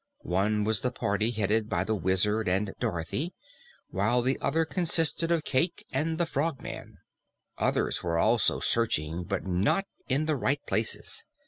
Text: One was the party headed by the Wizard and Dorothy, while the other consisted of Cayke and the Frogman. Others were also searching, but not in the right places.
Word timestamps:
One 0.25 0.63
was 0.63 0.81
the 0.81 0.89
party 0.91 1.29
headed 1.29 1.69
by 1.69 1.83
the 1.83 1.93
Wizard 1.93 2.47
and 2.47 2.73
Dorothy, 2.79 3.35
while 3.91 4.23
the 4.23 4.39
other 4.41 4.65
consisted 4.65 5.29
of 5.29 5.43
Cayke 5.43 5.85
and 5.91 6.17
the 6.17 6.25
Frogman. 6.25 6.97
Others 7.59 8.01
were 8.01 8.17
also 8.17 8.59
searching, 8.59 9.23
but 9.25 9.45
not 9.45 9.85
in 10.09 10.25
the 10.25 10.35
right 10.35 10.65
places. 10.65 11.23